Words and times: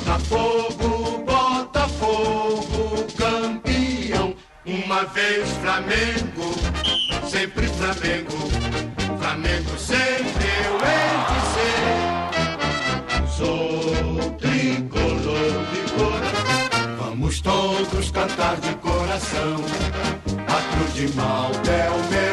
Botafogo, 0.00 1.24
Botafogo, 1.26 3.06
campeão. 3.18 4.34
Uma 4.64 5.04
vez 5.04 5.48
Flamengo, 5.58 6.54
sempre 7.28 7.66
Flamengo. 7.66 8.48
Flamengo 9.18 9.78
sempre 9.78 10.48
eu 10.64 10.80
hei 10.88 11.18
de 11.28 11.40
ser. 11.52 13.28
Sou 13.28 14.30
tricolor 14.38 15.66
de 15.70 15.82
coração. 15.92 16.96
Vamos 16.98 17.40
todos 17.42 18.10
cantar 18.10 18.56
de 18.56 18.74
coração. 18.76 19.56
A 20.48 20.60
cruz 20.76 20.94
de 20.94 21.08
Malta 21.14 21.70
é 21.70 21.90
o 21.90 21.98
meu 22.10 22.29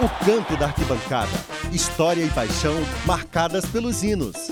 O 0.00 0.24
campo 0.24 0.56
da 0.56 0.66
arquibancada. 0.66 1.32
História 1.72 2.22
e 2.22 2.30
paixão 2.30 2.74
marcadas 3.04 3.66
pelos 3.66 4.02
hinos. 4.02 4.50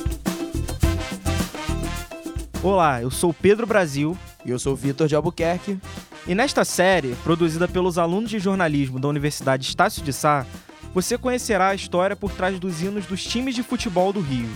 Olá, 2.62 3.00
eu 3.00 3.10
sou 3.10 3.32
Pedro 3.32 3.64
Brasil 3.66 4.18
E 4.44 4.50
eu 4.50 4.58
sou 4.58 4.72
o 4.72 4.76
Vitor 4.76 5.06
de 5.06 5.14
Albuquerque. 5.14 5.78
e 6.26 6.34
nesta 6.34 6.64
série, 6.64 7.14
produzida 7.22 7.68
pelos 7.68 7.96
alunos 7.96 8.30
de 8.30 8.40
jornalismo 8.40 8.98
da 8.98 9.06
Universidade 9.08 9.66
Estácio 9.66 10.02
de 10.02 10.12
Sá, 10.12 10.44
você 10.92 11.16
conhecerá 11.16 11.68
a 11.68 11.74
história 11.74 12.16
por 12.16 12.32
trás 12.32 12.58
dos 12.58 12.82
hinos 12.82 13.06
dos 13.06 13.22
times 13.22 13.54
de 13.54 13.62
futebol 13.62 14.12
do 14.12 14.20
Rio. 14.20 14.48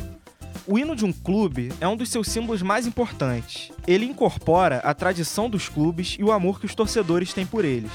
O 0.72 0.78
hino 0.78 0.94
de 0.94 1.04
um 1.04 1.12
clube 1.12 1.72
é 1.80 1.88
um 1.88 1.96
dos 1.96 2.10
seus 2.10 2.28
símbolos 2.28 2.62
mais 2.62 2.86
importantes. 2.86 3.72
Ele 3.88 4.04
incorpora 4.04 4.76
a 4.84 4.94
tradição 4.94 5.50
dos 5.50 5.68
clubes 5.68 6.14
e 6.16 6.22
o 6.22 6.30
amor 6.30 6.60
que 6.60 6.66
os 6.66 6.76
torcedores 6.76 7.34
têm 7.34 7.44
por 7.44 7.64
eles, 7.64 7.90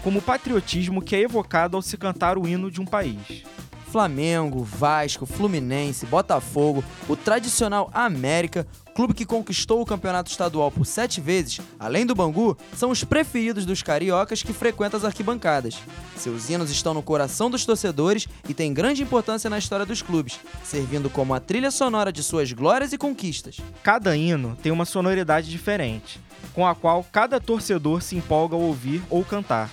como 0.00 0.20
o 0.20 0.22
patriotismo 0.22 1.02
que 1.02 1.16
é 1.16 1.22
evocado 1.22 1.76
ao 1.76 1.82
se 1.82 1.96
cantar 1.96 2.38
o 2.38 2.46
hino 2.46 2.70
de 2.70 2.80
um 2.80 2.84
país. 2.84 3.42
Flamengo, 3.90 4.62
Vasco, 4.62 5.26
Fluminense, 5.26 6.06
Botafogo, 6.06 6.84
o 7.08 7.16
tradicional 7.16 7.90
América, 7.92 8.64
clube 9.00 9.14
que 9.14 9.24
conquistou 9.24 9.80
o 9.80 9.86
campeonato 9.86 10.30
estadual 10.30 10.70
por 10.70 10.84
sete 10.84 11.22
vezes, 11.22 11.58
além 11.78 12.04
do 12.04 12.14
Bangu, 12.14 12.54
são 12.76 12.90
os 12.90 13.02
preferidos 13.02 13.64
dos 13.64 13.82
cariocas 13.82 14.42
que 14.42 14.52
frequentam 14.52 14.98
as 14.98 15.06
arquibancadas. 15.06 15.78
Seus 16.16 16.50
hinos 16.50 16.70
estão 16.70 16.92
no 16.92 17.02
coração 17.02 17.48
dos 17.48 17.64
torcedores 17.64 18.28
e 18.46 18.52
têm 18.52 18.74
grande 18.74 19.02
importância 19.02 19.48
na 19.48 19.56
história 19.56 19.86
dos 19.86 20.02
clubes, 20.02 20.38
servindo 20.62 21.08
como 21.08 21.32
a 21.32 21.40
trilha 21.40 21.70
sonora 21.70 22.12
de 22.12 22.22
suas 22.22 22.52
glórias 22.52 22.92
e 22.92 22.98
conquistas. 22.98 23.56
Cada 23.82 24.14
hino 24.14 24.54
tem 24.62 24.70
uma 24.70 24.84
sonoridade 24.84 25.48
diferente, 25.48 26.20
com 26.52 26.66
a 26.66 26.74
qual 26.74 27.02
cada 27.10 27.40
torcedor 27.40 28.02
se 28.02 28.16
empolga 28.16 28.54
ao 28.54 28.60
ouvir 28.60 29.02
ou 29.08 29.24
cantar. 29.24 29.70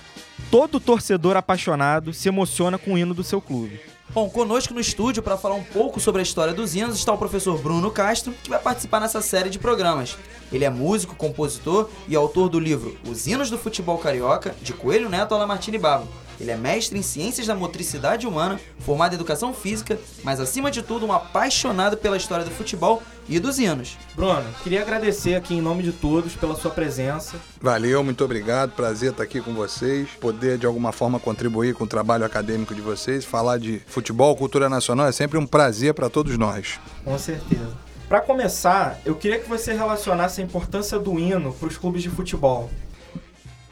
Todo 0.50 0.80
torcedor 0.80 1.36
apaixonado 1.36 2.14
se 2.14 2.30
emociona 2.30 2.78
com 2.78 2.94
o 2.94 2.98
hino 2.98 3.12
do 3.12 3.22
seu 3.22 3.42
clube. 3.42 3.78
Bom, 4.18 4.28
conosco 4.28 4.74
no 4.74 4.80
estúdio 4.80 5.22
para 5.22 5.36
falar 5.36 5.54
um 5.54 5.62
pouco 5.62 6.00
sobre 6.00 6.18
a 6.18 6.24
história 6.24 6.52
dos 6.52 6.74
hinos 6.74 6.96
está 6.96 7.12
o 7.12 7.16
professor 7.16 7.56
Bruno 7.56 7.88
Castro, 7.88 8.34
que 8.42 8.50
vai 8.50 8.58
participar 8.58 8.98
nessa 8.98 9.22
série 9.22 9.48
de 9.48 9.60
programas. 9.60 10.18
Ele 10.52 10.64
é 10.64 10.70
músico, 10.70 11.14
compositor 11.14 11.88
e 12.06 12.16
autor 12.16 12.48
do 12.48 12.58
livro 12.58 12.96
Os 13.08 13.26
Hinos 13.26 13.50
do 13.50 13.58
Futebol 13.58 13.98
Carioca, 13.98 14.54
de 14.62 14.72
Coelho 14.72 15.08
Neto 15.08 15.34
a 15.34 15.38
Lamartine 15.38 15.78
Babo. 15.78 16.06
Ele 16.40 16.52
é 16.52 16.56
mestre 16.56 16.96
em 16.96 17.02
Ciências 17.02 17.46
da 17.46 17.54
Motricidade 17.54 18.26
Humana, 18.26 18.60
formado 18.78 19.12
em 19.12 19.16
Educação 19.16 19.52
Física, 19.52 19.98
mas 20.22 20.38
acima 20.38 20.70
de 20.70 20.82
tudo 20.82 21.04
um 21.04 21.12
apaixonado 21.12 21.96
pela 21.96 22.16
história 22.16 22.44
do 22.44 22.50
futebol 22.50 23.02
e 23.28 23.40
dos 23.40 23.58
hinos. 23.58 23.96
Bruno, 24.14 24.44
queria 24.62 24.82
agradecer 24.82 25.34
aqui 25.34 25.54
em 25.54 25.60
nome 25.60 25.82
de 25.82 25.92
todos 25.92 26.34
pela 26.34 26.54
sua 26.54 26.70
presença. 26.70 27.36
Valeu, 27.60 28.04
muito 28.04 28.24
obrigado. 28.24 28.70
Prazer 28.70 29.10
estar 29.10 29.24
aqui 29.24 29.40
com 29.40 29.52
vocês. 29.52 30.08
Poder 30.20 30.58
de 30.58 30.66
alguma 30.66 30.92
forma 30.92 31.18
contribuir 31.18 31.74
com 31.74 31.84
o 31.84 31.88
trabalho 31.88 32.24
acadêmico 32.24 32.74
de 32.74 32.80
vocês. 32.80 33.24
Falar 33.24 33.58
de 33.58 33.82
futebol, 33.86 34.36
cultura 34.36 34.68
nacional 34.68 35.08
é 35.08 35.12
sempre 35.12 35.38
um 35.38 35.46
prazer 35.46 35.92
para 35.92 36.08
todos 36.08 36.38
nós. 36.38 36.78
Com 37.04 37.18
certeza. 37.18 37.87
Para 38.08 38.20
começar, 38.22 38.98
eu 39.04 39.14
queria 39.14 39.38
que 39.38 39.48
você 39.48 39.74
relacionasse 39.74 40.40
a 40.40 40.44
importância 40.44 40.98
do 40.98 41.18
hino 41.18 41.52
para 41.52 41.68
os 41.68 41.76
clubes 41.76 42.02
de 42.02 42.08
futebol. 42.08 42.70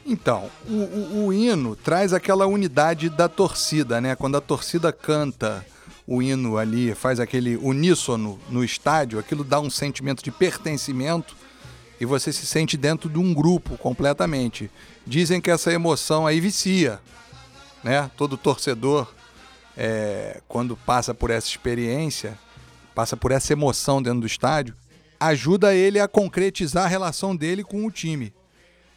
Então, 0.05 0.49
o, 0.69 0.73
o- 0.73 1.25
o 1.27 1.33
hino 1.33 1.75
traz 1.75 2.13
aquela 2.13 2.45
unidade 2.45 3.09
da 3.09 3.27
torcida, 3.27 3.99
né? 3.99 4.15
Quando 4.15 4.37
a 4.37 4.41
torcida 4.41 4.93
canta 4.93 5.65
o 6.05 6.21
hino 6.21 6.57
ali, 6.57 6.93
faz 6.93 7.19
aquele 7.19 7.57
uníssono 7.57 8.39
no 8.49 8.63
estádio, 8.63 9.19
aquilo 9.19 9.43
dá 9.43 9.59
um 9.59 9.69
sentimento 9.69 10.23
de 10.23 10.31
pertencimento 10.31 11.35
e 11.99 12.05
você 12.05 12.31
se 12.31 12.45
sente 12.45 12.77
dentro 12.77 13.09
de 13.09 13.17
um 13.17 13.33
grupo 13.33 13.75
completamente. 13.77 14.69
Dizem 15.05 15.41
que 15.41 15.49
essa 15.51 15.73
emoção 15.73 16.27
aí 16.27 16.39
vicia, 16.39 16.99
né? 17.83 18.09
Todo 18.15 18.37
torcedor, 18.37 19.11
é, 19.75 20.41
quando 20.47 20.77
passa 20.77 21.13
por 21.13 21.31
essa 21.31 21.47
experiência, 21.47 22.37
passa 22.97 23.15
por 23.15 23.31
essa 23.31 23.53
emoção 23.53 24.01
dentro 24.01 24.21
do 24.21 24.25
estádio, 24.25 24.73
ajuda 25.19 25.71
ele 25.75 25.99
a 25.99 26.07
concretizar 26.07 26.85
a 26.85 26.87
relação 26.87 27.35
dele 27.35 27.63
com 27.63 27.85
o 27.85 27.91
time. 27.91 28.33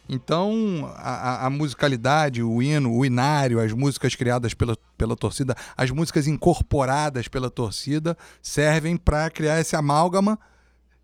Então, 0.09 0.91
a, 0.95 1.45
a- 1.45 1.49
musicalidade, 1.51 2.41
o 2.41 2.63
hino, 2.63 2.91
o 2.91 3.05
inário, 3.05 3.59
as 3.59 3.71
músicas 3.71 4.15
criadas 4.15 4.55
pela, 4.55 4.75
pela 4.97 5.15
torcida, 5.15 5.55
as 5.77 5.91
músicas 5.91 6.25
incorporadas 6.25 7.27
pela 7.27 7.51
torcida, 7.51 8.17
servem 8.41 8.97
para 8.97 9.29
criar 9.29 9.61
esse 9.61 9.75
amálgama 9.75 10.39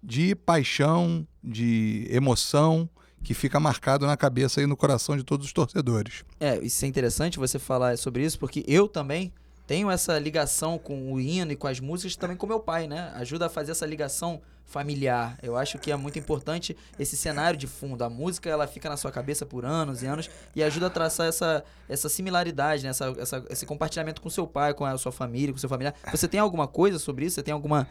de 0.04 0.34
paixão, 0.34 1.26
de 1.44 2.08
emoção, 2.10 2.90
que 3.24 3.36
fica 3.36 3.60
marcado 3.60 4.08
na 4.08 4.18
cabeça 4.18 4.60
e 4.60 4.66
no 4.66 4.76
coração 4.76 5.16
de 5.16 5.24
todos 5.24 5.46
os 5.46 5.54
torcedores. 5.54 6.24
É, 6.40 6.58
isso 6.66 6.84
é 6.84 6.88
interessante 6.88 7.38
você 7.38 7.60
falar 7.60 7.96
sobre 8.00 8.26
isso, 8.26 8.40
porque 8.40 8.64
eu 8.68 8.88
também 8.88 9.32
tenho 9.68 9.92
essa 9.92 10.18
ligação 10.18 10.78
com 10.80 11.12
o 11.14 11.20
hino 11.20 11.52
e 11.52 11.56
com 11.56 11.68
as 11.68 11.80
músicas 11.80 12.16
também 12.16 12.36
com 12.38 12.48
meu 12.48 12.60
pai, 12.60 12.88
né? 12.88 13.12
Ajuda 13.16 13.46
a 13.48 13.50
fazer 13.50 13.72
essa 13.74 13.86
ligação 13.86 14.42
familiar. 14.66 15.38
Eu 15.42 15.56
acho 15.56 15.78
que 15.80 15.92
é 15.92 15.96
muito 15.96 16.20
importante 16.20 16.76
esse 17.00 17.16
cenário 17.16 17.58
de 17.58 17.68
fundo. 17.68 18.04
A 18.04 18.10
música, 18.10 18.50
ela 18.50 18.68
fica 18.68 18.90
na 18.90 18.98
sua 18.98 19.12
cabeça 19.12 19.46
por 19.46 19.64
anos 19.66 20.04
e 20.04 20.06
anos 20.06 20.30
e 20.56 20.62
ajuda 20.64 20.88
a 20.88 20.90
traçar 20.90 21.28
essa, 21.28 21.64
essa 21.88 22.10
similaridade, 22.10 22.84
né? 22.84 22.90
essa, 22.90 23.14
essa- 23.18 23.46
esse 23.50 23.66
compartilhamento 23.66 24.22
com 24.22 24.30
seu 24.30 24.46
pai, 24.48 24.74
com 24.74 24.84
a 24.86 24.98
sua 24.98 25.12
família, 25.12 25.54
com 25.54 25.58
seu 25.60 25.70
familiar. 25.70 25.94
Você 26.12 26.28
tem 26.28 26.40
alguma 26.40 26.68
coisa 26.68 27.00
sobre 27.00 27.26
isso? 27.26 27.36
Você 27.36 27.44
tem 27.44 27.54
alguma 27.54 27.88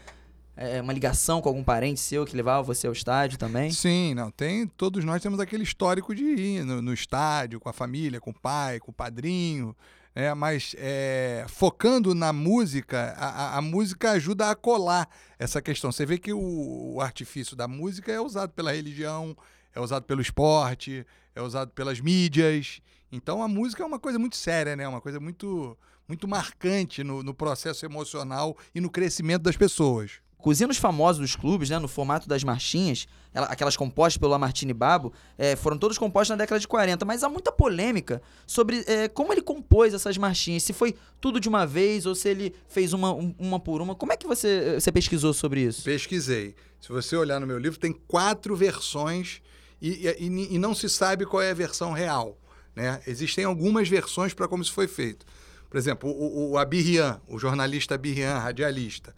é, 0.59 0.81
uma 0.81 0.92
ligação 0.92 1.42
com 1.42 1.48
algum 1.50 1.62
parente 1.62 2.00
seu 2.00 2.25
que 2.25 2.34
levava 2.34 2.62
você 2.62 2.86
ao 2.86 2.92
estádio 2.94 3.38
também? 3.38 3.70
Sim, 3.70 4.15
não, 4.15 4.31
tem. 4.31 4.66
Todos 4.66 5.04
nós 5.04 5.20
temos 5.22 5.38
aquele 5.38 5.62
histórico 5.62 6.15
de 6.15 6.25
ir 6.25 6.65
no, 6.65 6.81
no 6.81 6.94
estádio, 6.94 7.60
com 7.60 7.69
a 7.69 7.75
família, 7.75 8.20
com 8.20 8.31
o 8.31 8.34
pai, 8.34 8.81
com 8.81 8.91
o 8.91 8.94
padrinho. 8.94 9.76
Né? 10.16 10.32
mas 10.34 10.75
é, 10.78 11.44
focando 11.49 12.15
na 12.15 12.32
música, 12.32 13.15
a, 13.19 13.27
a- 13.28 13.59
a 13.59 13.60
música 13.62 14.12
ajuda 14.12 14.50
a 14.50 14.54
colar 14.56 15.06
essa 15.38 15.60
questão. 15.60 15.93
Você 15.93 16.06
vê 16.06 16.19
que 16.19 16.32
o, 16.32 16.94
o 16.94 17.00
artifício 17.00 17.54
da 17.54 17.69
música 17.69 18.10
é 18.10 18.19
usado 18.21 18.53
pela 18.54 18.72
religião, 18.72 19.37
é 19.75 19.81
usado 19.81 20.04
pelo 20.04 20.22
esporte, 20.22 21.06
é 21.34 21.43
usado 21.43 21.71
pelas 21.72 22.00
mídias. 22.00 22.81
Então 23.12 23.43
a 23.43 23.47
música 23.49 23.82
é 23.82 23.87
uma 23.87 23.99
coisa 24.00 24.19
muito 24.19 24.37
séria, 24.37 24.75
né? 24.75 24.88
Uma 24.88 25.00
coisa 25.03 25.21
muito, 25.21 25.77
muito 26.09 26.27
marcante 26.27 27.04
no, 27.04 27.22
no 27.22 27.34
processo 27.34 27.84
emocional 27.84 28.56
e 28.75 28.81
no 28.81 28.91
crescimento 28.91 29.43
das 29.43 29.56
pessoas. 29.56 30.12
Os 30.44 30.60
hinos 30.60 30.76
famosos 30.76 31.20
dos 31.20 31.34
clubes, 31.34 31.70
né, 31.70 31.78
no 31.78 31.88
formato 31.88 32.28
das 32.28 32.44
marchinhas, 32.44 33.08
ela- 33.34 33.47
aquelas 33.48 33.76
compostas 33.76 34.16
pelo 34.16 34.30
Lamartine 34.30 34.72
Babo, 34.72 35.12
eh, 35.36 35.56
foram 35.56 35.76
todos 35.76 35.98
compostos 35.98 36.30
na 36.30 36.36
década 36.36 36.60
de 36.60 36.69
40, 36.69 37.04
mas 37.04 37.24
há 37.24 37.28
muita 37.28 37.50
polêmica 37.50 38.22
sobre 38.47 38.84
eh, 38.86 39.08
como 39.08 39.32
ele 39.32 39.42
compôs 39.42 39.92
essas 39.92 40.16
marchinhas, 40.16 40.62
se 40.62 40.72
foi 40.72 40.94
tudo 41.20 41.41
de 41.41 41.48
uma 41.48 41.66
vez 41.66 42.06
ou 42.06 42.14
se 42.14 42.28
ele 42.28 42.54
fez 42.69 42.92
uma, 42.92 43.12
um- 43.12 43.34
uma 43.38 43.58
por 43.58 43.80
uma. 43.82 43.94
Como 43.97 44.12
é 44.12 44.16
que 44.16 44.26
você, 44.26 44.74
eh, 44.76 44.80
você 44.80 44.92
pesquisou 44.92 45.32
sobre 45.34 45.62
isso? 45.62 45.82
Pesquisei. 45.82 46.54
Se 46.80 46.91
você 46.91 47.16
olhar 47.16 47.41
no 47.41 47.47
meu 47.47 47.58
livro, 47.58 47.78
tem 47.80 47.92
quatro 48.06 48.54
versões 48.54 49.41
e, 49.82 50.06
e- 50.06 50.54
e- 50.54 50.58
não 50.58 50.74
se 50.76 50.88
sabe 50.88 51.26
qual 51.26 51.42
é 51.42 51.50
a 51.50 51.54
versão 51.54 51.92
real. 51.92 52.39
Né? 52.74 53.00
Existem 53.06 53.44
algumas 53.44 53.89
versões 53.89 54.32
para 54.32 54.47
como 54.47 54.62
isso 54.62 54.72
foi 54.72 54.86
feito. 54.86 55.27
Por 55.68 55.77
exemplo, 55.77 56.09
o, 56.09 56.12
o, 56.12 56.50
o 56.53 56.59
Abirrian, 56.59 57.21
o 57.27 57.39
jornalista 57.39 57.97
Abirrian, 57.97 58.39
radialista, 58.39 59.15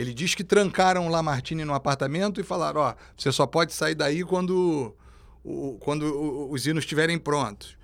ele 0.00 0.14
diz 0.14 0.34
que 0.34 0.42
trancaram 0.42 1.06
o 1.06 1.10
Lamartine 1.10 1.64
no 1.64 1.74
apartamento 1.74 2.40
e 2.40 2.44
falaram: 2.44 2.80
ó, 2.80 2.94
você 3.16 3.30
só 3.30 3.46
pode 3.46 3.72
sair 3.72 3.94
daí 3.94 4.24
quando, 4.24 4.94
o- 5.44 5.76
quando 5.80 6.50
os 6.50 6.66
hinos 6.66 6.84
estiverem 6.84 7.18
prontos. 7.18 7.76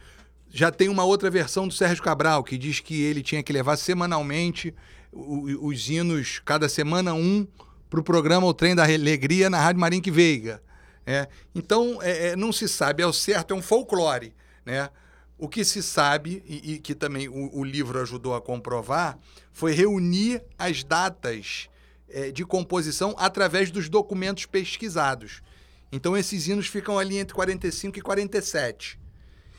Já 0.48 0.70
tem 0.70 0.88
uma 0.88 1.04
outra 1.04 1.30
versão 1.30 1.68
do 1.68 1.74
Sérgio 1.74 2.02
Cabral, 2.02 2.42
que 2.42 2.56
diz 2.56 2.80
que 2.80 3.02
ele 3.02 3.22
tinha 3.22 3.42
que 3.42 3.52
levar 3.52 3.76
semanalmente 3.76 4.74
os 5.12 5.88
hinos, 5.88 6.40
cada 6.44 6.68
semana 6.68 7.12
um, 7.14 7.46
para 7.90 8.00
o 8.00 8.02
programa 8.02 8.46
O 8.46 8.54
Trem 8.54 8.74
da 8.74 8.84
Alegria 8.84 9.50
na 9.50 9.58
Rádio 9.60 9.80
Marinque 9.80 10.10
Veiga. 10.10 10.62
né? 11.06 11.26
Então, 11.54 11.98
é, 12.02 12.28
é, 12.28 12.36
não 12.36 12.52
se 12.52 12.68
sabe, 12.68 13.02
é 13.02 13.06
o 13.06 13.12
certo, 13.12 13.52
é 13.52 13.56
um 13.56 13.62
folclore. 13.62 14.34
Né? 14.64 14.88
O 15.38 15.48
que 15.48 15.64
se 15.64 15.82
sabe, 15.82 16.42
e, 16.46 16.74
e 16.74 16.78
que 16.78 16.94
também 16.94 17.28
o, 17.28 17.58
o 17.58 17.64
livro 17.64 18.00
ajudou 18.00 18.34
a 18.34 18.40
comprovar, 18.40 19.18
foi 19.52 19.72
reunir 19.72 20.42
as 20.58 20.82
datas 20.84 21.68
é, 22.08 22.30
de 22.30 22.44
composição 22.44 23.14
através 23.18 23.70
dos 23.70 23.88
documentos 23.88 24.46
pesquisados. 24.46 25.42
Então, 25.90 26.16
esses 26.16 26.48
hinos 26.48 26.66
ficam 26.66 26.98
ali 26.98 27.18
entre 27.18 27.34
45 27.34 27.98
e 27.98 28.02
47. 28.02 28.98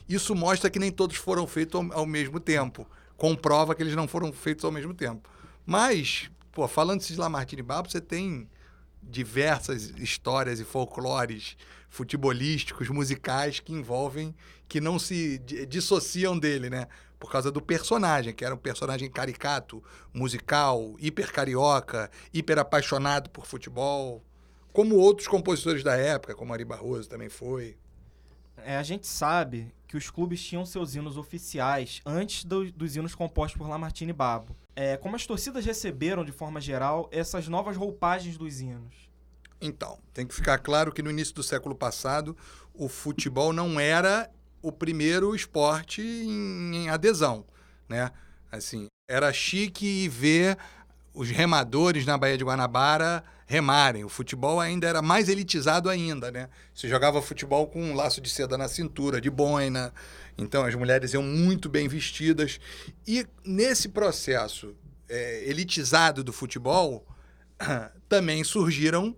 Isso 0.07 0.35
mostra 0.35 0.69
que 0.69 0.79
nem 0.79 0.91
todos 0.91 1.17
foram 1.17 1.45
feitos 1.47 1.79
ao, 1.79 1.99
ao 1.99 2.05
mesmo 2.05 2.39
tempo. 2.39 2.88
Comprova 3.15 3.73
que 3.73 3.83
eles 3.83 3.95
não 3.95 4.07
foram 4.07 4.31
feitos 4.31 4.63
ao 4.63 4.71
mesmo 4.71 4.94
tempo. 4.94 5.29
Mas, 5.65 6.29
pô, 6.51 6.67
falando-se 6.67 7.13
de 7.13 7.19
Lamartine 7.19 7.61
Babo, 7.61 7.89
você 7.89 7.99
tem 7.99 8.47
diversas 9.01 9.94
histórias 9.97 10.59
e 10.59 10.63
folclores 10.63 11.57
futebolísticos, 11.89 12.89
musicais 12.89 13.60
que 13.60 13.74
envolvem, 13.74 14.36
que 14.68 14.80
não 14.81 15.00
se 15.00 15.38
di- 15.39 15.66
dissociam 15.66 16.38
dele, 16.38 16.69
né? 16.69 16.88
Por 17.19 17.31
causa 17.31 17.51
do 17.51 17.62
personagem, 17.62 18.34
que 18.34 18.45
era 18.45 18.54
um 18.54 18.57
personagem 18.60 19.10
caricato, 19.10 19.84
musical, 20.13 20.95
hiper 21.00 21.31
carioca, 21.31 22.12
hiper 22.34 22.60
apaixonado 22.60 23.30
por 23.30 23.45
futebol, 23.45 24.24
como 24.72 24.95
outros 24.95 25.28
compositores 25.28 25.84
da 25.84 25.95
época, 25.95 26.36
como 26.36 26.54
Ari 26.54 26.63
Barroso 26.66 27.10
também 27.10 27.30
foi. 27.30 27.75
É, 28.57 28.78
a 28.78 28.83
gente 28.83 29.07
sabe 29.07 29.74
que 29.88 29.95
os 29.95 30.10
clubes 30.10 30.44
tinham 30.44 30.66
seus 30.66 30.94
hinos 30.94 31.18
oficiais 31.18 32.01
antes 32.06 32.44
do- 32.44 32.72
dos 32.72 32.95
hinos 32.95 33.16
compostos 33.16 33.57
por 33.57 33.68
Lamartine 33.68 34.10
e 34.12 34.13
Babo. 34.13 34.56
É, 34.75 34.98
como 34.98 35.16
as 35.16 35.25
torcidas 35.25 35.66
receberam, 35.66 36.24
de 36.25 36.31
forma 36.31 36.60
geral, 36.62 37.07
essas 37.12 37.48
novas 37.48 37.78
roupagens 37.78 38.38
dos 38.38 38.60
hinos? 38.60 39.06
Então, 39.62 39.98
tem 40.13 40.25
que 40.25 40.36
ficar 40.36 40.57
claro 40.59 40.92
que 40.92 41.01
no 41.01 41.09
início 41.09 41.33
do 41.33 41.44
século 41.44 41.75
passado, 41.75 42.38
o 42.74 42.88
futebol 42.88 43.51
não 43.51 43.80
era 43.80 44.30
o 44.62 44.71
primeiro 44.71 45.36
esporte 45.36 46.01
em, 46.01 46.75
em 46.75 46.89
adesão, 46.89 47.45
né? 47.89 48.12
Assim, 48.51 48.88
era 49.09 49.31
chique 49.33 50.07
ver 50.07 50.57
os 51.13 51.30
remadores 51.30 52.06
na 52.06 52.18
Baía 52.18 52.38
de 52.38 52.44
Guanabara 52.44 53.24
remarem. 53.48 54.04
O 54.04 54.09
futebol 54.09 54.59
ainda 54.59 54.88
era 54.88 55.01
mais 55.01 55.30
elitizado 55.30 55.89
ainda, 55.89 56.30
né? 56.30 56.50
Você 56.74 56.88
jogava 56.88 57.21
futebol 57.21 57.68
com 57.68 57.81
um 57.81 57.95
laço 57.95 58.21
de 58.21 58.30
seda 58.30 58.57
na 58.57 58.68
cintura, 58.68 59.19
de 59.19 59.30
boina. 59.30 59.92
Então, 60.38 60.63
as 60.63 60.75
mulheres 60.75 61.13
iam 61.13 61.24
muito 61.24 61.68
bem 61.69 61.88
vestidas. 61.88 62.59
E 63.07 63.25
nesse 63.44 63.89
processo 63.89 64.75
é, 65.09 65.50
elitizado 65.50 66.24
do 66.24 66.31
futebol, 66.31 67.06
também 68.07 68.44
surgiram 68.44 69.15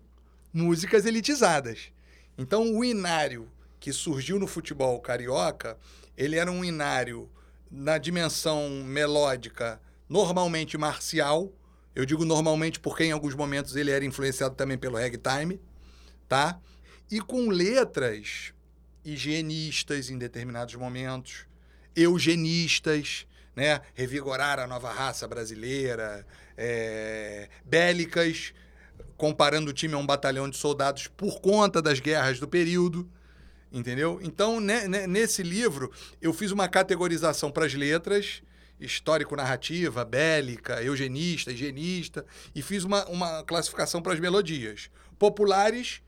músicas 0.53 1.05
elitizadas. 1.05 1.91
Então, 2.37 2.75
o 2.75 2.83
inário 2.83 3.49
que 3.79 3.93
surgiu 3.93 4.39
no 4.39 4.47
futebol 4.47 4.99
carioca, 4.99 5.77
ele 6.17 6.35
era 6.35 6.51
um 6.51 6.63
inário 6.65 7.29
na 7.71 7.97
dimensão 7.97 8.69
melódica, 8.83 9.81
normalmente 10.07 10.77
marcial. 10.77 11.51
Eu 11.95 12.05
digo 12.05 12.25
normalmente 12.25 12.79
porque 12.79 13.03
em 13.03 13.11
alguns 13.11 13.35
momentos 13.35 13.75
ele 13.75 13.91
era 13.91 14.03
influenciado 14.03 14.55
também 14.55 14.77
pelo 14.77 14.97
ragtime, 14.97 15.59
tá? 16.27 16.59
E 17.09 17.19
com 17.19 17.49
letras 17.49 18.53
higienistas 19.03 20.09
em 20.09 20.17
determinados 20.17 20.75
momentos, 20.75 21.45
eugenistas, 21.95 23.25
né? 23.55 23.81
Revigorar 23.93 24.59
a 24.59 24.67
nova 24.67 24.91
raça 24.91 25.27
brasileira, 25.27 26.25
é, 26.57 27.49
bélicas, 27.65 28.53
comparando 29.19 29.69
o 29.69 29.73
time 29.73 29.93
a 29.93 29.97
um 29.97 30.05
batalhão 30.05 30.49
de 30.49 30.55
soldados 30.55 31.07
por 31.07 31.41
conta 31.41 31.81
das 31.81 31.99
guerras 31.99 32.39
do 32.39 32.47
período, 32.47 33.07
entendeu? 33.69 34.17
Então, 34.23 34.61
né, 34.61 34.87
né, 34.87 35.05
nesse 35.05 35.43
livro, 35.43 35.91
eu 36.21 36.33
fiz 36.33 36.51
uma 36.51 36.69
categorização 36.69 37.51
para 37.51 37.65
as 37.65 37.73
letras, 37.73 38.41
histórico-narrativa, 38.79 40.05
bélica, 40.05 40.81
eugenista, 40.81 41.51
higienista, 41.51 42.25
e 42.55 42.61
fiz 42.61 42.85
uma, 42.85 43.05
uma 43.09 43.43
classificação 43.43 44.01
para 44.01 44.13
as 44.13 44.21
melodias, 44.21 44.89
populares 45.19 46.01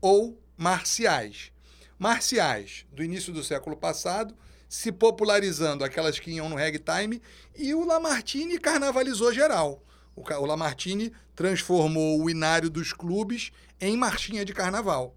ou 0.00 0.40
marciais. 0.56 1.50
Marciais, 1.98 2.86
do 2.92 3.02
início 3.02 3.32
do 3.32 3.42
século 3.42 3.76
passado, 3.76 4.36
se 4.68 4.92
popularizando 4.92 5.82
aquelas 5.82 6.20
que 6.20 6.30
iam 6.30 6.48
no 6.48 6.54
ragtime, 6.54 7.20
e 7.56 7.74
o 7.74 7.84
Lamartine 7.84 8.56
carnavalizou 8.56 9.32
geral. 9.32 9.82
O, 10.14 10.22
o 10.22 10.46
Lamartine 10.46 11.12
transformou 11.34 12.22
o 12.22 12.28
inário 12.28 12.68
dos 12.68 12.92
clubes 12.92 13.50
em 13.80 13.96
marchinha 13.96 14.44
de 14.44 14.52
carnaval. 14.52 15.16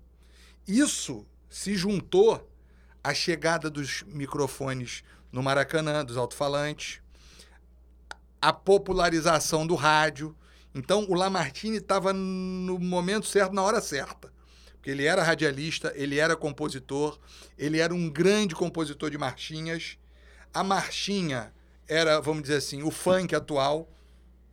Isso 0.67 1.25
se 1.49 1.75
juntou 1.75 2.49
à 3.03 3.13
chegada 3.13 3.69
dos 3.69 4.03
microfones 4.07 5.03
no 5.31 5.43
Maracanã, 5.43 6.03
dos 6.03 6.17
alto-falantes, 6.17 7.01
a 8.41 8.53
popularização 8.53 9.65
do 9.65 9.75
rádio. 9.75 10.35
Então, 10.73 11.05
o 11.09 11.13
Lamartine 11.13 11.77
estava 11.77 12.13
no 12.13 12.79
momento 12.79 13.27
certo, 13.27 13.53
na 13.53 13.61
hora 13.61 13.81
certa. 13.81 14.33
Porque 14.73 14.91
ele 14.91 15.05
era 15.05 15.23
radialista, 15.23 15.91
ele 15.95 16.19
era 16.19 16.35
compositor, 16.35 17.19
ele 17.57 17.79
era 17.79 17.93
um 17.93 18.09
grande 18.09 18.53
compositor 18.53 19.09
de 19.09 19.17
marchinhas. 19.17 19.97
A 20.53 20.63
marchinha 20.63 21.51
era, 21.87 22.19
vamos 22.19 22.43
dizer 22.43 22.57
assim, 22.57 22.83
o 22.83 22.91
funk 22.91 23.35
atual. 23.35 23.89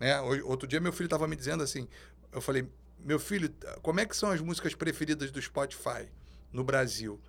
Né? 0.02 0.20
Outro 0.20 0.66
dia 0.66 0.80
meu 0.80 0.92
filho 0.92 1.06
estava 1.06 1.28
me 1.28 1.36
dizendo 1.36 1.62
assim, 1.62 1.86
eu 2.32 2.40
falei, 2.40 2.66
meu 2.98 3.20
filho, 3.20 3.54
como 3.82 4.00
é 4.00 4.04
que 4.04 4.16
são 4.16 4.32
as 4.32 4.40
músicas 4.40 4.74
preferidas 4.74 5.30
do 5.30 5.40
Spotify 5.40 6.08
no 6.52 6.64
Brasil? 6.64 7.20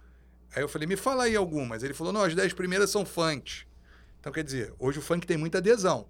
Aí 0.55 0.63
eu 0.63 0.67
falei, 0.67 0.87
me 0.87 0.95
fala 0.95 1.25
aí 1.25 1.35
algumas. 1.35 1.83
Ele 1.83 1.93
falou, 1.93 2.11
não, 2.11 2.23
as 2.23 2.33
dez 2.33 2.51
primeiras 2.51 2.89
são 2.89 3.05
funks. 3.05 3.67
Então, 4.19 4.33
quer 4.33 4.43
dizer, 4.43 4.73
hoje 4.79 4.97
o 4.97 5.03
funk 5.03 5.27
tem 5.27 5.37
muita 5.37 5.59
adesão. 5.59 6.07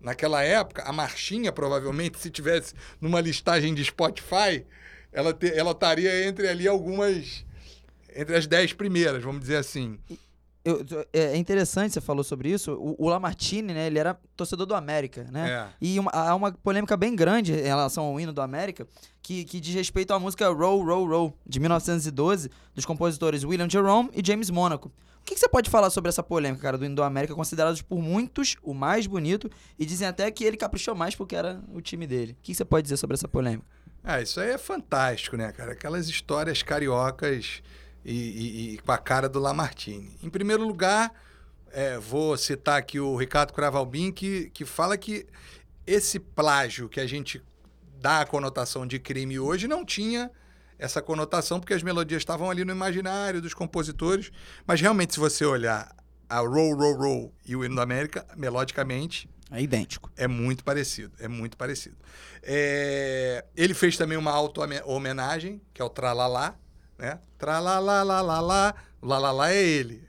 Naquela 0.00 0.42
época, 0.42 0.82
a 0.84 0.92
marchinha, 0.92 1.52
provavelmente, 1.52 2.18
se 2.18 2.30
tivesse 2.30 2.72
numa 2.98 3.20
listagem 3.20 3.74
de 3.74 3.84
Spotify, 3.84 4.64
ela, 5.12 5.34
te- 5.34 5.52
ela 5.52 5.72
estaria 5.72 6.26
entre 6.26 6.48
ali 6.48 6.66
algumas. 6.66 7.44
Entre 8.16 8.34
as 8.34 8.46
dez 8.46 8.72
primeiras, 8.72 9.22
vamos 9.22 9.42
dizer 9.42 9.56
assim. 9.56 9.98
Eu- 10.64 10.84
é 11.12 11.36
interessante 11.36 11.92
você 11.94 12.00
falou 12.00 12.22
sobre 12.22 12.50
isso. 12.50 12.72
O, 12.72 13.06
o 13.06 13.08
Lamartine, 13.08 13.72
né, 13.72 13.86
ele 13.86 13.98
era 13.98 14.18
torcedor 14.36 14.66
do 14.66 14.74
América, 14.74 15.26
né? 15.32 15.50
É. 15.50 15.68
E 15.80 15.98
uma- 15.98 16.10
há 16.10 16.34
uma 16.34 16.52
polêmica 16.52 16.96
bem 16.96 17.16
grande 17.16 17.52
em 17.54 17.62
relação 17.62 18.04
ao 18.04 18.20
hino 18.20 18.32
do 18.32 18.42
América, 18.42 18.86
que, 19.22 19.44
que 19.44 19.58
diz 19.58 19.74
respeito 19.74 20.12
à 20.12 20.18
música 20.18 20.48
Roll, 20.48 20.84
Roll, 20.84 21.08
Roll, 21.08 21.38
de 21.46 21.58
1912, 21.58 22.50
dos 22.74 22.84
compositores 22.84 23.42
William 23.44 23.68
Jerome 23.70 24.10
e 24.12 24.22
James 24.26 24.50
Monaco. 24.50 24.88
O 25.20 25.24
que, 25.24 25.34
que 25.34 25.40
você 25.40 25.48
pode 25.48 25.70
falar 25.70 25.90
sobre 25.90 26.08
essa 26.08 26.22
polêmica, 26.22 26.62
cara, 26.62 26.76
do 26.78 26.84
hino 26.84 26.94
do 26.96 27.02
América, 27.02 27.34
considerado 27.34 27.82
por 27.84 28.00
muitos 28.00 28.56
o 28.62 28.74
mais 28.74 29.06
bonito, 29.06 29.48
e 29.78 29.86
dizem 29.86 30.08
até 30.08 30.30
que 30.30 30.44
ele 30.44 30.56
caprichou 30.56 30.94
mais 30.94 31.14
porque 31.14 31.36
era 31.36 31.62
o 31.72 31.80
time 31.80 32.06
dele. 32.06 32.32
O 32.32 32.36
que, 32.42 32.52
que 32.52 32.54
você 32.54 32.64
pode 32.64 32.82
dizer 32.84 32.96
sobre 32.96 33.14
essa 33.14 33.28
polêmica? 33.28 33.64
Ah, 34.02 34.20
isso 34.20 34.40
aí 34.40 34.50
é 34.50 34.58
fantástico, 34.58 35.36
né, 35.36 35.52
cara? 35.52 35.72
Aquelas 35.72 36.08
histórias 36.08 36.62
cariocas 36.62 37.62
e, 38.04 38.12
e- 38.14 38.74
e 38.74 38.78
com 38.78 38.92
a 38.92 38.98
cara 38.98 39.28
do 39.28 39.38
Lamartine. 39.38 40.16
Em 40.22 40.30
primeiro 40.30 40.66
lugar, 40.66 41.12
é, 41.72 41.98
vou 41.98 42.36
citar 42.36 42.78
aqui 42.78 42.98
o 43.00 43.16
Ricardo 43.16 43.52
Cravalbin, 43.52 44.10
que, 44.12 44.50
que 44.50 44.64
fala 44.64 44.96
que 44.96 45.26
esse 45.86 46.18
plágio 46.18 46.88
que 46.88 47.00
a 47.00 47.06
gente 47.06 47.42
dá 48.00 48.20
a 48.22 48.26
conotação 48.26 48.86
de 48.86 48.98
crime 48.98 49.38
hoje 49.38 49.68
não 49.68 49.84
tinha 49.84 50.30
essa 50.78 51.02
conotação, 51.02 51.60
porque 51.60 51.74
as 51.74 51.82
melodias 51.82 52.22
estavam 52.22 52.48
ali 52.50 52.64
no 52.64 52.72
imaginário 52.72 53.40
dos 53.42 53.52
compositores. 53.52 54.32
Mas 54.66 54.80
realmente, 54.80 55.12
se 55.14 55.20
você 55.20 55.44
olhar 55.44 55.94
a 56.28 56.38
Roll, 56.38 56.74
Roll, 56.74 56.96
Roll 56.96 57.34
e 57.44 57.54
o 57.54 57.64
hino 57.64 57.76
da 57.76 57.82
América, 57.82 58.24
melodicamente, 58.36 59.28
É 59.50 59.60
idêntico. 59.60 60.10
é 60.16 60.26
muito 60.26 60.64
parecido, 60.64 61.12
é 61.18 61.28
muito 61.28 61.56
parecido. 61.56 61.96
É, 62.42 63.44
ele 63.54 63.74
fez 63.74 63.96
também 63.98 64.16
uma 64.16 64.30
auto-homenagem, 64.30 65.60
que 65.74 65.82
é 65.82 65.84
o 65.84 65.90
Tralalá, 65.90 66.56
né? 67.00 67.18
Tralalalalala, 67.38 68.74
o 69.00 69.06
Lalala 69.06 69.50
é 69.50 69.62
ele. 69.62 70.08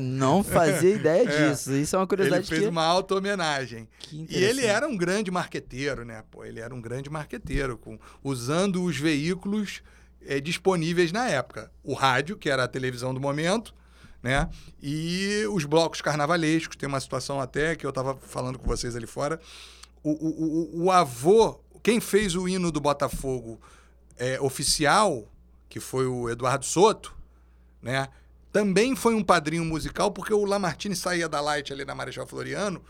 Não 0.00 0.42
fazia 0.42 0.94
ideia 0.94 1.26
disso. 1.50 1.72
Isso 1.72 1.94
é 1.94 1.98
uma 1.98 2.04
Ele 2.04 2.08
curiosidade 2.08 2.48
fez 2.48 2.62
que... 2.62 2.66
uma 2.68 2.84
auto-homenagem. 2.84 3.88
que 3.98 4.26
E 4.30 4.42
ele 4.42 4.64
era 4.64 4.86
um 4.86 4.96
grande 4.96 5.30
marqueteiro, 5.30 6.04
né? 6.04 6.22
Pô, 6.30 6.44
ele 6.44 6.60
era 6.60 6.74
um 6.74 6.80
grande 6.80 7.10
marqueteiro, 7.10 7.76
com, 7.76 7.98
usando 8.22 8.82
os 8.82 8.96
veículos 8.96 9.82
eh, 10.26 10.40
disponíveis 10.40 11.12
na 11.12 11.28
época. 11.28 11.70
O 11.82 11.92
rádio, 11.92 12.36
que 12.36 12.48
era 12.48 12.64
a 12.64 12.68
televisão 12.68 13.12
do 13.12 13.20
momento, 13.20 13.74
né? 14.22 14.48
E 14.82 15.44
os 15.52 15.64
blocos 15.64 16.00
carnavalescos. 16.00 16.76
Tem 16.76 16.88
uma 16.88 17.00
situação 17.00 17.40
até 17.40 17.76
que 17.76 17.84
eu 17.84 17.90
estava 17.90 18.16
falando 18.16 18.58
com 18.58 18.66
vocês 18.66 18.96
ali 18.96 19.06
fora. 19.06 19.38
O, 20.02 20.10
o, 20.10 20.28
o, 20.28 20.84
o 20.84 20.90
avô, 20.90 21.60
quem 21.82 22.00
fez 22.00 22.34
o 22.34 22.48
hino 22.48 22.70
do 22.72 22.80
Botafogo 22.80 23.60
eh, 24.16 24.40
oficial, 24.40 25.28
que 25.74 25.80
foi 25.80 26.06
o 26.06 26.30
Eduardo 26.30 26.64
Soto, 26.64 27.12
né? 27.82 28.06
Também 28.52 28.94
foi 28.94 29.12
um 29.12 29.24
padrinho 29.24 29.64
musical, 29.64 30.12
porque 30.12 30.32
o 30.32 30.44
Lamartine 30.44 30.94
saía 30.94 31.28
da 31.28 31.40
Light 31.40 31.72
ali 31.72 31.84
na 31.84 31.96
Marechal 31.96 32.28
Floriano 32.28 32.80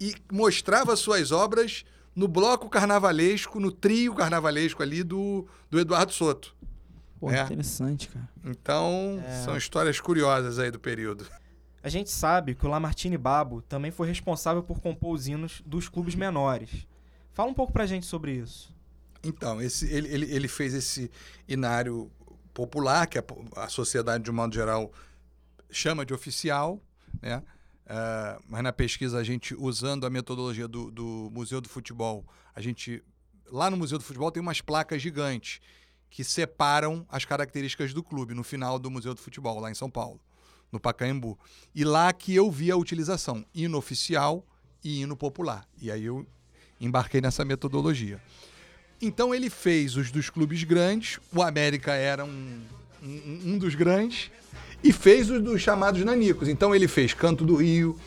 e 0.00 0.12
mostrava 0.32 0.96
suas 0.96 1.30
obras 1.30 1.84
no 2.16 2.26
bloco 2.26 2.68
carnavalesco, 2.68 3.60
no 3.60 3.70
trio 3.70 4.12
carnavalesco 4.16 4.82
ali 4.82 5.04
do, 5.04 5.46
do 5.70 5.78
Eduardo 5.78 6.12
Soto. 6.12 6.52
Pô, 7.20 7.30
É. 7.30 7.42
interessante, 7.44 8.08
cara. 8.08 8.28
Então, 8.44 9.22
É. 9.24 9.42
são 9.44 9.56
histórias 9.56 10.00
curiosas 10.00 10.58
aí 10.58 10.72
do 10.72 10.80
período. 10.80 11.24
A 11.80 11.88
gente 11.88 12.10
sabe 12.10 12.56
que 12.56 12.66
o 12.66 12.68
Lamartine 12.68 13.16
Babo 13.16 13.62
também 13.62 13.92
foi 13.92 14.08
responsável 14.08 14.64
por 14.64 14.80
compor 14.80 15.14
os 15.14 15.28
hinos 15.28 15.62
dos 15.64 15.88
clubes 15.88 16.16
menores. 16.16 16.88
Fala 17.32 17.48
um 17.48 17.54
pouco 17.54 17.72
pra 17.72 17.86
gente 17.86 18.04
sobre 18.04 18.32
isso. 18.32 18.74
Então, 19.22 19.62
esse, 19.62 19.86
ele, 19.88 20.08
ele, 20.08 20.34
ele 20.34 20.48
fez 20.48 20.74
esse 20.74 21.08
inário 21.46 22.10
popular, 22.52 23.06
que 23.06 23.18
a, 23.18 23.24
a 23.56 23.68
sociedade, 23.68 24.24
de 24.24 24.30
um 24.30 24.34
modo 24.34 24.54
geral, 24.54 24.92
chama 25.70 26.04
de 26.04 26.12
oficial, 26.12 26.80
né? 27.20 27.42
Uh, 27.84 28.42
mas 28.48 28.62
na 28.62 28.72
pesquisa 28.72 29.18
a 29.18 29.24
gente, 29.24 29.54
usando 29.54 30.06
a 30.06 30.10
metodologia 30.10 30.68
do, 30.68 30.90
do 30.90 31.30
Museu 31.32 31.60
do 31.60 31.68
Futebol, 31.68 32.24
a 32.54 32.60
gente. 32.60 33.02
Lá 33.50 33.70
no 33.70 33.76
Museu 33.76 33.98
do 33.98 34.04
Futebol 34.04 34.30
tem 34.30 34.40
umas 34.40 34.62
placas 34.62 35.02
gigantes 35.02 35.60
que 36.08 36.24
separam 36.24 37.06
as 37.08 37.24
características 37.24 37.92
do 37.92 38.02
clube 38.02 38.34
no 38.34 38.42
final 38.42 38.78
do 38.78 38.90
Museu 38.90 39.14
do 39.14 39.20
Futebol, 39.20 39.60
lá 39.60 39.70
em 39.70 39.74
São 39.74 39.90
Paulo, 39.90 40.20
no 40.70 40.80
Pacaembu. 40.80 41.38
E 41.74 41.84
lá 41.84 42.12
que 42.12 42.34
eu 42.34 42.50
vi 42.50 42.70
a 42.70 42.76
utilização 42.76 43.44
hino 43.54 43.76
oficial 43.76 44.46
e 44.82 45.02
hino 45.02 45.16
popular. 45.16 45.66
E 45.80 45.90
aí 45.90 46.04
eu 46.04 46.26
embarquei 46.80 47.20
nessa 47.20 47.44
metodologia. 47.44 48.22
Então 49.02 49.34
ele 49.34 49.50
fez 49.50 49.96
os 49.96 50.12
dos 50.12 50.30
clubes 50.30 50.62
grandes, 50.62 51.18
o 51.34 51.42
América 51.42 51.92
era 51.92 52.24
um, 52.24 52.60
um, 53.02 53.40
um 53.46 53.58
dos 53.58 53.74
grandes, 53.74 54.30
e 54.82 54.92
fez 54.92 55.28
os 55.28 55.42
dos 55.42 55.60
chamados 55.60 56.04
nanicos. 56.04 56.48
Então 56.48 56.72
ele 56.72 56.86
fez 56.86 57.12
Canto 57.12 57.44
do 57.44 57.56
Rio, 57.56 57.98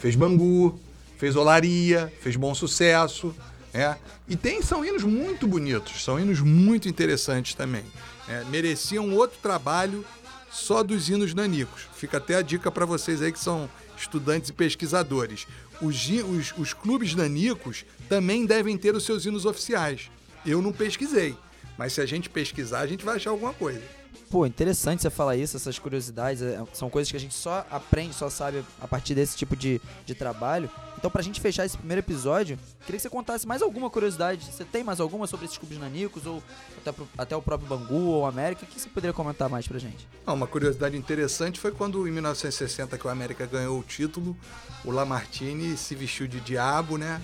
fez 0.00 0.16
Bangu, 0.16 0.76
fez 1.16 1.36
Olaria, 1.36 2.12
fez 2.20 2.34
Bom 2.34 2.52
Sucesso. 2.52 3.32
É. 3.72 3.94
E 4.28 4.34
tem, 4.34 4.60
são 4.60 4.84
hinos 4.84 5.04
muito 5.04 5.46
bonitos, 5.46 6.02
são 6.02 6.18
hinos 6.18 6.40
muito 6.40 6.88
interessantes 6.88 7.54
também. 7.54 7.84
É, 8.28 8.42
mereciam 8.50 9.14
outro 9.14 9.38
trabalho 9.40 10.04
só 10.50 10.82
dos 10.82 11.08
hinos 11.08 11.32
nanicos. 11.32 11.82
Fica 11.94 12.16
até 12.16 12.34
a 12.34 12.42
dica 12.42 12.72
para 12.72 12.84
vocês 12.84 13.22
aí 13.22 13.30
que 13.30 13.38
são 13.38 13.70
estudantes 13.96 14.50
e 14.50 14.52
pesquisadores. 14.52 15.46
Os, 15.80 16.08
os, 16.08 16.52
os 16.58 16.72
clubes 16.72 17.14
nanicos 17.14 17.84
também 18.08 18.44
devem 18.46 18.76
ter 18.76 18.96
os 18.96 19.04
seus 19.04 19.24
hinos 19.24 19.44
oficiais. 19.44 20.10
Eu 20.44 20.62
não 20.62 20.72
pesquisei, 20.72 21.36
mas 21.76 21.92
se 21.92 22.00
a 22.00 22.06
gente 22.06 22.28
pesquisar, 22.30 22.80
a 22.80 22.86
gente 22.86 23.04
vai 23.04 23.16
achar 23.16 23.30
alguma 23.30 23.52
coisa. 23.52 23.82
Pô, 24.30 24.46
interessante 24.46 25.02
você 25.02 25.10
falar 25.10 25.36
isso, 25.36 25.56
essas 25.56 25.76
curiosidades. 25.76 26.40
É, 26.40 26.62
são 26.72 26.88
coisas 26.88 27.10
que 27.10 27.16
a 27.16 27.20
gente 27.20 27.34
só 27.34 27.66
aprende, 27.68 28.14
só 28.14 28.30
sabe 28.30 28.64
a 28.80 28.86
partir 28.86 29.12
desse 29.12 29.36
tipo 29.36 29.56
de, 29.56 29.80
de 30.06 30.14
trabalho. 30.14 30.70
Então, 30.96 31.10
pra 31.10 31.20
gente 31.20 31.40
fechar 31.40 31.66
esse 31.66 31.76
primeiro 31.76 32.00
episódio, 32.00 32.56
queria 32.84 32.96
que 32.96 33.02
você 33.02 33.10
contasse 33.10 33.44
mais 33.44 33.60
alguma 33.60 33.90
curiosidade. 33.90 34.44
Você 34.44 34.64
tem 34.64 34.84
mais 34.84 35.00
alguma 35.00 35.26
sobre 35.26 35.46
esses 35.46 35.58
clubes 35.58 35.78
nanicos, 35.78 36.26
ou 36.26 36.40
até, 36.78 37.02
até 37.18 37.36
o 37.36 37.42
próprio 37.42 37.68
Bangu 37.68 38.02
ou 38.06 38.24
América? 38.24 38.64
O 38.64 38.68
que 38.68 38.78
você 38.78 38.88
poderia 38.88 39.12
comentar 39.12 39.48
mais 39.48 39.66
pra 39.66 39.78
gente? 39.80 40.06
Ah, 40.24 40.32
uma 40.32 40.46
curiosidade 40.46 40.96
interessante 40.96 41.58
foi 41.58 41.72
quando, 41.72 42.06
em 42.06 42.12
1960, 42.12 42.98
que 42.98 43.06
o 43.06 43.10
América 43.10 43.46
ganhou 43.46 43.80
o 43.80 43.82
título, 43.82 44.36
o 44.84 44.92
Lamartine 44.92 45.76
se 45.76 45.96
vestiu 45.96 46.28
de 46.28 46.38
diabo, 46.40 46.96
né? 46.96 47.20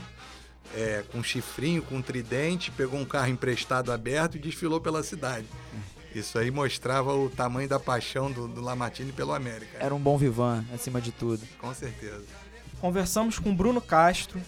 É, 0.74 1.04
com 1.10 1.22
chifrinho, 1.22 1.82
com 1.82 2.02
tridente, 2.02 2.70
pegou 2.70 2.98
um 2.98 3.04
carro 3.04 3.28
emprestado 3.28 3.92
aberto 3.92 4.36
e 4.36 4.38
desfilou 4.38 4.80
pela 4.80 5.02
cidade. 5.02 5.46
Isso 6.14 6.38
aí 6.38 6.50
mostrava 6.50 7.14
o 7.14 7.28
tamanho 7.28 7.68
da 7.68 7.78
paixão 7.78 8.32
do, 8.32 8.48
do 8.48 8.60
Lamartine 8.60 9.12
pelo 9.12 9.34
América. 9.34 9.76
Era 9.78 9.94
um 9.94 9.98
bom 9.98 10.16
vivan, 10.16 10.64
acima 10.74 11.00
de 11.00 11.12
tudo. 11.12 11.42
Com 11.60 11.74
certeza. 11.74 12.24
Conversamos 12.80 13.38
com 13.38 13.54
Bruno 13.54 13.80
Castro, 13.80 14.40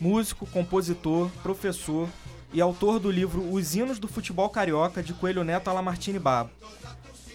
músico, 0.00 0.46
compositor, 0.46 1.28
professor 1.42 2.08
e 2.52 2.60
autor 2.60 2.98
do 2.98 3.10
livro 3.10 3.52
Os 3.52 3.74
Hinos 3.74 3.98
do 3.98 4.06
Futebol 4.06 4.48
Carioca, 4.48 5.02
de 5.02 5.12
Coelho 5.12 5.42
Neto 5.44 5.68
a 5.68 5.72
Lamartine 5.72 6.18
Babo. 6.18 6.50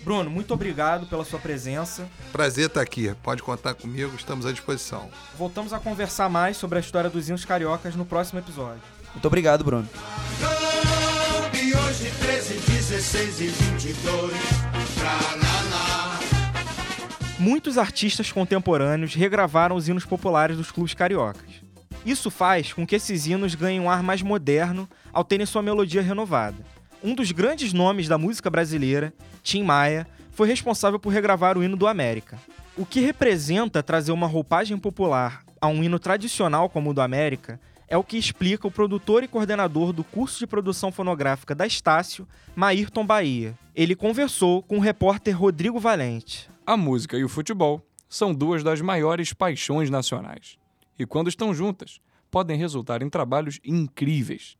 Bruno, 0.03 0.29
muito 0.29 0.53
obrigado 0.53 1.05
pela 1.07 1.25
sua 1.25 1.39
presença. 1.39 2.07
Prazer 2.31 2.67
estar 2.67 2.81
aqui. 2.81 3.13
Pode 3.21 3.43
contar 3.43 3.73
comigo, 3.73 4.15
estamos 4.15 4.45
à 4.45 4.51
disposição. 4.51 5.09
Voltamos 5.37 5.73
a 5.73 5.79
conversar 5.79 6.29
mais 6.29 6.57
sobre 6.57 6.77
a 6.77 6.81
história 6.81 7.09
dos 7.09 7.29
hinos 7.29 7.45
cariocas 7.45 7.95
no 7.95 8.05
próximo 8.05 8.39
episódio. 8.39 8.81
Muito 9.13 9.25
obrigado, 9.25 9.63
Bruno. 9.63 9.87
Hoje 11.89 12.11
13, 12.19 12.53
16 12.53 13.41
e 13.41 13.47
22. 13.47 14.31
Muitos 17.39 17.77
artistas 17.77 18.31
contemporâneos 18.31 19.15
regravaram 19.15 19.75
os 19.75 19.87
hinos 19.87 20.05
populares 20.05 20.55
dos 20.55 20.71
clubes 20.71 20.93
cariocas. 20.93 21.49
Isso 22.05 22.29
faz 22.29 22.71
com 22.71 22.85
que 22.85 22.95
esses 22.95 23.25
hinos 23.25 23.55
ganhem 23.55 23.79
um 23.79 23.89
ar 23.89 24.03
mais 24.03 24.21
moderno 24.21 24.87
ao 25.11 25.23
terem 25.23 25.45
sua 25.45 25.61
melodia 25.61 26.01
renovada. 26.01 26.63
Um 27.01 27.15
dos 27.15 27.31
grandes 27.31 27.71
nomes 27.71 28.09
da 28.09 28.17
música 28.17 28.49
brasileira, 28.49 29.13
Tim 29.41 29.63
Maia, 29.63 30.05
foi 30.31 30.49
responsável 30.49 30.99
por 30.99 31.13
regravar 31.13 31.57
o 31.57 31.63
hino 31.63 31.77
do 31.77 31.87
América. 31.87 32.37
O 32.75 32.85
que 32.85 32.99
representa 32.99 33.81
trazer 33.81 34.11
uma 34.11 34.27
roupagem 34.27 34.77
popular 34.77 35.43
a 35.61 35.67
um 35.67 35.81
hino 35.81 35.97
tradicional 35.97 36.69
como 36.69 36.89
o 36.89 36.93
do 36.93 37.01
América 37.01 37.59
é 37.87 37.97
o 37.97 38.03
que 38.03 38.17
explica 38.17 38.67
o 38.67 38.71
produtor 38.71 39.23
e 39.23 39.29
coordenador 39.29 39.93
do 39.93 40.03
curso 40.03 40.39
de 40.39 40.47
produção 40.47 40.91
fonográfica 40.91 41.55
da 41.55 41.65
Estácio, 41.65 42.27
Maírton 42.53 43.05
Bahia. 43.05 43.57
Ele 43.73 43.95
conversou 43.95 44.61
com 44.61 44.77
o 44.77 44.81
repórter 44.81 45.37
Rodrigo 45.37 45.79
Valente. 45.79 46.49
A 46.65 46.75
música 46.75 47.17
e 47.17 47.23
o 47.23 47.29
futebol 47.29 47.81
são 48.09 48.33
duas 48.33 48.61
das 48.61 48.81
maiores 48.81 49.31
paixões 49.31 49.89
nacionais. 49.89 50.57
E 50.97 51.05
quando 51.05 51.29
estão 51.29 51.53
juntas, 51.53 51.99
podem 52.29 52.57
resultar 52.57 53.01
em 53.01 53.09
trabalhos 53.09 53.59
incríveis. 53.63 54.57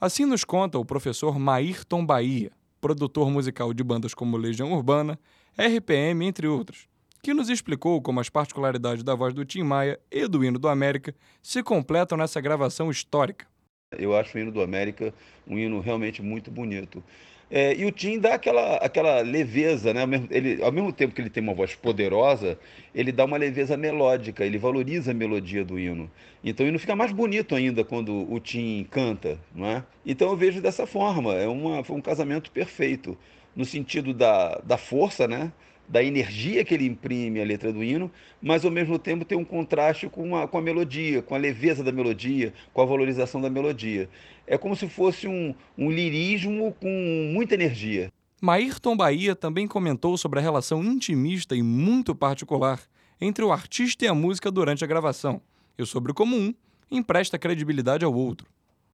Assim 0.00 0.24
nos 0.24 0.44
conta 0.44 0.78
o 0.78 0.84
professor 0.84 1.38
Maírton 1.38 2.06
Bahia, 2.06 2.52
produtor 2.80 3.30
musical 3.30 3.74
de 3.74 3.82
bandas 3.82 4.14
como 4.14 4.36
Legião 4.36 4.72
Urbana, 4.72 5.18
RPM, 5.58 6.24
entre 6.24 6.46
outros 6.46 6.88
que 7.22 7.34
nos 7.34 7.48
explicou 7.48 8.00
como 8.00 8.20
as 8.20 8.28
particularidades 8.28 9.02
da 9.02 9.14
voz 9.14 9.34
do 9.34 9.44
Tim 9.44 9.62
Maia 9.62 9.98
e 10.10 10.26
do 10.26 10.44
hino 10.44 10.58
do 10.58 10.68
América 10.68 11.14
se 11.42 11.62
completam 11.62 12.16
nessa 12.16 12.40
gravação 12.40 12.90
histórica. 12.90 13.46
Eu 13.92 14.16
acho 14.16 14.36
o 14.36 14.40
hino 14.40 14.52
do 14.52 14.62
América 14.62 15.12
um 15.46 15.58
hino 15.58 15.80
realmente 15.80 16.22
muito 16.22 16.50
bonito. 16.50 17.02
É, 17.50 17.74
e 17.74 17.86
o 17.86 17.90
Tim 17.90 18.18
dá 18.18 18.34
aquela, 18.34 18.76
aquela 18.76 19.20
leveza, 19.22 19.94
né? 19.94 20.02
Ao 20.02 20.06
mesmo, 20.06 20.28
ele, 20.30 20.62
ao 20.62 20.70
mesmo 20.70 20.92
tempo 20.92 21.14
que 21.14 21.20
ele 21.20 21.30
tem 21.30 21.42
uma 21.42 21.54
voz 21.54 21.74
poderosa, 21.74 22.58
ele 22.94 23.10
dá 23.10 23.24
uma 23.24 23.38
leveza 23.38 23.76
melódica, 23.76 24.44
ele 24.44 24.58
valoriza 24.58 25.12
a 25.12 25.14
melodia 25.14 25.64
do 25.64 25.78
hino. 25.78 26.10
Então 26.44 26.66
o 26.66 26.68
hino 26.68 26.78
fica 26.78 26.94
mais 26.94 27.10
bonito 27.10 27.54
ainda 27.54 27.82
quando 27.84 28.30
o 28.30 28.38
Tim 28.38 28.86
canta, 28.90 29.38
não 29.54 29.66
é? 29.66 29.82
Então 30.04 30.28
eu 30.30 30.36
vejo 30.36 30.60
dessa 30.60 30.86
forma, 30.86 31.34
é 31.34 31.48
uma, 31.48 31.82
foi 31.82 31.96
um 31.96 32.02
casamento 32.02 32.50
perfeito, 32.50 33.16
no 33.56 33.64
sentido 33.64 34.12
da, 34.12 34.58
da 34.58 34.76
força, 34.76 35.26
né? 35.26 35.50
Da 35.88 36.02
energia 36.02 36.64
que 36.64 36.74
ele 36.74 36.86
imprime 36.86 37.40
a 37.40 37.44
letra 37.44 37.72
do 37.72 37.82
hino, 37.82 38.10
mas 38.42 38.64
ao 38.64 38.70
mesmo 38.70 38.98
tempo 38.98 39.24
tem 39.24 39.38
um 39.38 39.44
contraste 39.44 40.08
com 40.08 40.36
a, 40.36 40.46
com 40.46 40.58
a 40.58 40.62
melodia, 40.62 41.22
com 41.22 41.34
a 41.34 41.38
leveza 41.38 41.82
da 41.82 41.90
melodia, 41.90 42.52
com 42.72 42.82
a 42.82 42.84
valorização 42.84 43.40
da 43.40 43.48
melodia. 43.48 44.08
É 44.46 44.58
como 44.58 44.76
se 44.76 44.88
fosse 44.88 45.26
um, 45.26 45.54
um 45.76 45.90
lirismo 45.90 46.74
com 46.80 47.30
muita 47.32 47.54
energia. 47.54 48.12
Maírton 48.40 48.96
Bahia 48.96 49.34
também 49.34 49.66
comentou 49.66 50.16
sobre 50.16 50.38
a 50.38 50.42
relação 50.42 50.84
intimista 50.84 51.56
e 51.56 51.62
muito 51.62 52.14
particular 52.14 52.80
entre 53.20 53.44
o 53.44 53.50
artista 53.50 54.04
e 54.04 54.08
a 54.08 54.14
música 54.14 54.50
durante 54.50 54.84
a 54.84 54.86
gravação, 54.86 55.40
e 55.76 55.84
sobre 55.84 56.12
como 56.12 56.36
um 56.36 56.54
empresta 56.90 57.38
credibilidade 57.38 58.04
ao 58.04 58.14
outro. 58.14 58.46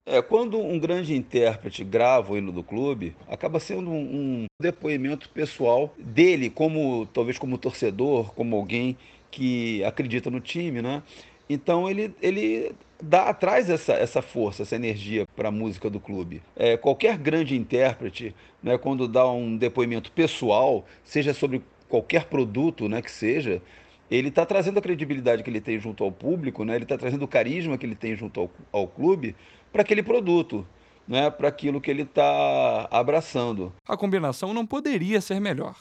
É, 0.06 0.20
quando 0.20 0.60
um 0.60 0.78
grande 0.78 1.16
intérprete 1.16 1.82
grava 1.82 2.32
o 2.32 2.36
hino 2.36 2.52
do 2.52 2.62
clube, 2.62 3.16
acaba 3.26 3.58
sendo 3.58 3.90
um, 3.90 4.42
um, 4.42 4.46
depoimento 4.60 5.30
pessoal 5.30 5.94
dele, 5.98 6.50
como 6.50 7.06
talvez 7.06 7.38
como 7.38 7.56
torcedor, 7.56 8.34
como 8.34 8.54
alguém 8.54 8.98
que 9.30 9.82
acredita 9.82 10.30
no 10.30 10.40
time, 10.40 10.82
né? 10.82 11.02
Então 11.48 11.88
ele, 11.88 12.14
ele 12.20 12.72
dá 13.02 13.24
atrás 13.30 13.70
essa, 13.70 13.94
essa 13.94 14.20
força, 14.20 14.62
essa 14.62 14.76
energia 14.76 15.26
para 15.34 15.48
a 15.48 15.52
música 15.52 15.88
do 15.88 15.98
clube. 15.98 16.42
É, 16.54 16.76
qualquer 16.76 17.16
grande 17.16 17.56
intérprete, 17.56 18.34
né, 18.62 18.76
quando 18.76 19.08
dá 19.08 19.26
um 19.30 19.56
depoimento 19.56 20.12
pessoal, 20.12 20.84
seja 21.02 21.32
sobre 21.32 21.62
qualquer 21.88 22.26
produto 22.26 22.88
né, 22.88 23.00
que 23.00 23.10
seja, 23.10 23.62
ele 24.10 24.28
está 24.28 24.44
trazendo 24.44 24.78
a 24.78 24.82
credibilidade 24.82 25.42
que 25.42 25.50
ele 25.50 25.60
tem 25.60 25.78
junto 25.78 26.04
ao 26.04 26.12
público, 26.12 26.64
né, 26.64 26.74
ele 26.74 26.84
está 26.84 26.96
trazendo 26.96 27.24
o 27.24 27.28
carisma 27.28 27.78
que 27.78 27.86
ele 27.86 27.94
tem 27.94 28.14
junto 28.14 28.40
ao, 28.40 28.50
ao 28.70 28.86
clube 28.86 29.34
para 29.74 29.82
aquele 29.82 30.04
produto, 30.04 30.64
né, 31.06 31.28
para 31.30 31.48
aquilo 31.48 31.80
que 31.80 31.90
ele 31.90 32.02
está 32.02 32.86
abraçando. 32.92 33.72
A 33.88 33.96
combinação 33.96 34.54
não 34.54 34.64
poderia 34.64 35.20
ser 35.20 35.40
melhor. 35.40 35.74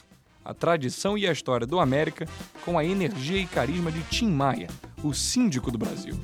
A 0.43 0.51
tradição 0.51 1.15
e 1.15 1.27
a 1.27 1.31
história 1.31 1.67
do 1.67 1.79
América 1.79 2.27
com 2.65 2.79
a 2.79 2.83
energia 2.83 3.37
e 3.37 3.45
carisma 3.45 3.91
de 3.91 4.01
Tim 4.05 4.31
Maia, 4.31 4.67
o 5.03 5.13
síndico 5.13 5.69
do 5.69 5.77
Brasil. 5.77 6.15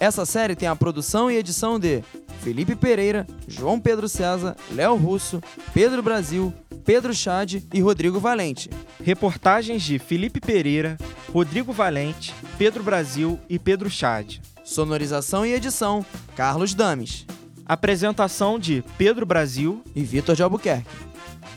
Essa 0.00 0.24
série 0.24 0.56
tem 0.56 0.68
a 0.68 0.74
produção 0.74 1.30
e 1.30 1.36
edição 1.36 1.78
de 1.78 2.02
Felipe 2.40 2.74
Pereira, 2.74 3.26
João 3.46 3.78
Pedro 3.78 4.08
César, 4.08 4.56
Léo 4.72 4.96
Russo, 4.96 5.42
Pedro 5.74 6.02
Brasil, 6.02 6.50
Pedro 6.84 7.14
Chade 7.14 7.66
e 7.72 7.80
Rodrigo 7.80 8.20
Valente. 8.20 8.68
Reportagens 9.02 9.82
de 9.82 9.98
Felipe 9.98 10.38
Pereira, 10.40 10.98
Rodrigo 11.32 11.72
Valente, 11.72 12.34
Pedro 12.58 12.82
Brasil 12.82 13.40
e 13.48 13.58
Pedro 13.58 13.88
Chade. 13.88 14.42
Sonorização 14.62 15.46
e 15.46 15.52
edição: 15.54 16.04
Carlos 16.36 16.74
Dames. 16.74 17.26
Apresentação 17.64 18.58
de 18.58 18.84
Pedro 18.98 19.24
Brasil 19.24 19.82
e 19.94 20.04
Vitor 20.04 20.36
de 20.36 20.42
Albuquerque. 20.42 20.90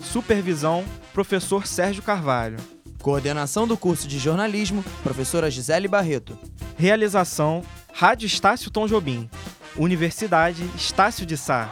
Supervisão: 0.02 0.86
Professor 1.14 1.68
Sérgio 1.68 2.02
Carvalho. 2.02 2.58
Coordenação 3.02 3.68
do 3.68 3.76
curso 3.76 4.08
de 4.08 4.18
jornalismo: 4.20 4.84
Professora 5.04 5.52
Gisele 5.52 5.90
Barreto. 5.90 6.38
Realização: 6.78 7.62
Rádio 7.94 8.26
Estácio 8.26 8.72
Tom 8.72 8.88
Jobim. 8.88 9.30
Universidade 9.76 10.64
Estácio 10.76 11.26
de 11.26 11.36
Sá. 11.36 11.70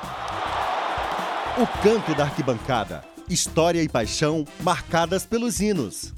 O 1.58 1.66
canto 1.82 2.14
da 2.14 2.26
arquibancada. 2.26 3.15
História 3.30 3.82
e 3.82 3.90
paixão 3.90 4.46
marcadas 4.62 5.26
pelos 5.26 5.60
hinos. 5.60 6.14